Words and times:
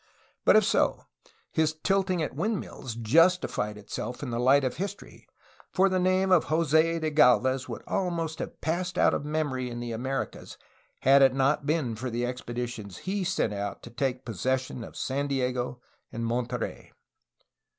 But, 0.45 0.55
if 0.55 0.63
so, 0.63 1.03
his' 1.51 1.73
'tilting 1.83 2.23
at 2.23 2.33
windmills'' 2.35 2.95
justified 2.95 3.77
itself 3.77 4.23
in 4.23 4.31
the 4.31 4.39
light 4.39 4.63
of 4.63 4.77
history, 4.77 5.27
for 5.69 5.89
the 5.89 5.99
name 5.99 6.31
of 6.31 6.45
Jose 6.45 6.97
de 6.97 7.11
Gdlvez 7.11 7.69
would 7.69 7.83
almost 7.85 8.39
have 8.39 8.59
passed 8.61 8.97
out 8.97 9.13
of 9.13 9.23
memory 9.23 9.69
in 9.69 9.79
the 9.79 9.91
Americas, 9.91 10.57
had 11.01 11.21
it 11.21 11.35
not 11.35 11.67
been 11.67 11.95
for 11.95 12.09
the 12.09 12.25
expeditions 12.25 12.97
he 13.05 13.23
sent 13.23 13.53
out 13.53 13.83
to 13.83 13.91
take 13.91 14.25
possession 14.25 14.83
of 14.83 14.97
San 14.97 15.27
Diego 15.27 15.83
and 16.11 16.25
Monterey. 16.25 16.91